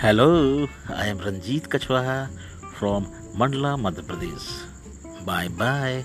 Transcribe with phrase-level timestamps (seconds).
[0.00, 2.30] Hello, I am Ranjit Kachwaha
[2.74, 5.26] from Mandla, Madhya Pradesh.
[5.26, 6.04] Bye bye.